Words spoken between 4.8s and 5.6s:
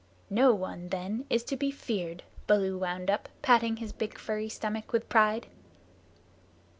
with pride.